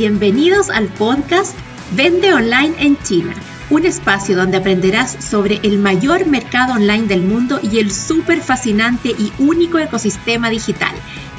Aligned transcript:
bienvenidos 0.00 0.70
al 0.70 0.86
podcast 0.86 1.54
Vende 1.92 2.32
Online 2.32 2.74
en 2.78 2.96
China, 3.02 3.34
un 3.68 3.84
espacio 3.84 4.34
donde 4.34 4.56
aprenderás 4.56 5.12
sobre 5.22 5.60
el 5.62 5.78
mayor 5.78 6.24
mercado 6.24 6.72
online 6.72 7.06
del 7.06 7.20
mundo 7.20 7.60
y 7.62 7.80
el 7.80 7.92
súper 7.92 8.40
fascinante 8.40 9.10
y 9.10 9.30
único 9.38 9.78
ecosistema 9.78 10.48
digital. 10.48 10.94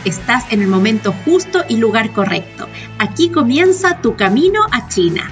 Estás 0.06 0.46
en 0.54 0.62
el 0.62 0.68
momento 0.68 1.12
justo 1.26 1.64
y 1.70 1.78
lugar 1.78 2.14
correcto. 2.14 2.68
Aquí 3.00 3.30
comienza 3.30 4.00
tu 4.00 4.16
camino 4.16 4.62
a 4.72 4.88
China. 4.88 5.32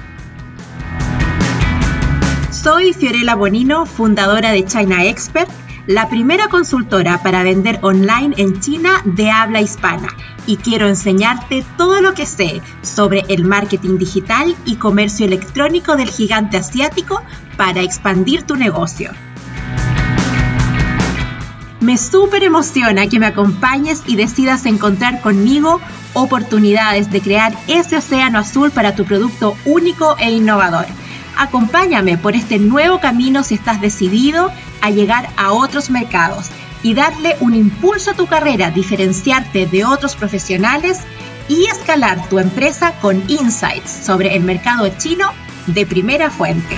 Soy 2.50 2.92
Fiorella 2.94 3.36
Bonino, 3.36 3.86
fundadora 3.86 4.50
de 4.50 4.64
China 4.64 5.04
Expert 5.04 5.52
la 5.90 6.08
primera 6.08 6.46
consultora 6.46 7.20
para 7.20 7.42
vender 7.42 7.80
online 7.82 8.32
en 8.36 8.60
China 8.60 9.02
de 9.04 9.28
habla 9.28 9.60
hispana 9.60 10.06
y 10.46 10.56
quiero 10.56 10.86
enseñarte 10.86 11.64
todo 11.76 12.00
lo 12.00 12.14
que 12.14 12.26
sé 12.26 12.62
sobre 12.80 13.24
el 13.26 13.44
marketing 13.44 13.98
digital 13.98 14.54
y 14.64 14.76
comercio 14.76 15.26
electrónico 15.26 15.96
del 15.96 16.08
gigante 16.08 16.58
asiático 16.58 17.20
para 17.56 17.80
expandir 17.80 18.44
tu 18.44 18.54
negocio. 18.54 19.10
Me 21.80 21.98
súper 21.98 22.44
emociona 22.44 23.08
que 23.08 23.18
me 23.18 23.26
acompañes 23.26 24.04
y 24.06 24.14
decidas 24.14 24.66
encontrar 24.66 25.20
conmigo 25.20 25.80
oportunidades 26.12 27.10
de 27.10 27.20
crear 27.20 27.52
ese 27.66 27.96
océano 27.96 28.38
azul 28.38 28.70
para 28.70 28.94
tu 28.94 29.04
producto 29.04 29.56
único 29.64 30.16
e 30.18 30.30
innovador. 30.30 30.86
Acompáñame 31.40 32.18
por 32.18 32.36
este 32.36 32.58
nuevo 32.58 33.00
camino 33.00 33.42
si 33.42 33.54
estás 33.54 33.80
decidido 33.80 34.52
a 34.82 34.90
llegar 34.90 35.30
a 35.38 35.52
otros 35.52 35.88
mercados 35.88 36.50
y 36.82 36.92
darle 36.92 37.34
un 37.40 37.54
impulso 37.54 38.10
a 38.10 38.14
tu 38.14 38.26
carrera, 38.26 38.70
diferenciarte 38.70 39.64
de 39.64 39.86
otros 39.86 40.16
profesionales 40.16 40.98
y 41.48 41.64
escalar 41.64 42.28
tu 42.28 42.40
empresa 42.40 42.92
con 43.00 43.24
insights 43.30 43.90
sobre 43.90 44.36
el 44.36 44.42
mercado 44.42 44.86
chino 44.98 45.32
de 45.66 45.86
primera 45.86 46.28
fuente. 46.28 46.76